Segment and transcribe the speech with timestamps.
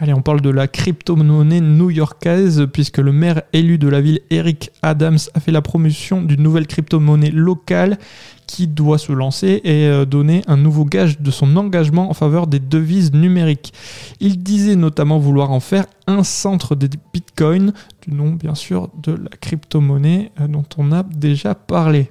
[0.00, 4.70] Allez, on parle de la crypto-monnaie new-yorkaise, puisque le maire élu de la ville, Eric
[4.80, 7.98] Adams, a fait la promotion d'une nouvelle crypto-monnaie locale
[8.46, 12.46] qui doit se lancer et euh, donner un nouveau gage de son engagement en faveur
[12.46, 13.72] des devises numériques.
[14.20, 17.72] Il disait notamment vouloir en faire un centre des bitcoins,
[18.06, 22.10] du nom bien sûr de la crypto-monnaie euh, dont on a déjà parlé.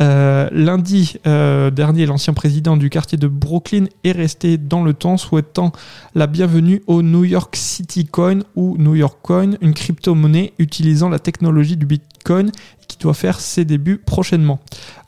[0.00, 5.72] Euh, lundi dernier, l'ancien président du quartier de Brooklyn est resté dans le temps, souhaitant
[6.14, 11.18] la bienvenue au New York City Coin ou New York Coin, une crypto-monnaie utilisant la
[11.18, 12.52] technologie du bitcoin
[12.88, 14.60] qui doit faire ses débuts prochainement.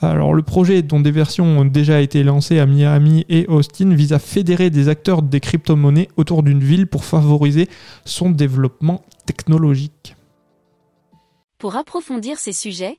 [0.00, 4.12] Alors le projet dont des versions ont déjà été lancées à Miami et Austin vise
[4.12, 7.68] à fédérer des acteurs des crypto-monnaies autour d'une ville pour favoriser
[8.04, 10.16] son développement technologique.
[11.58, 12.98] Pour approfondir ces sujets,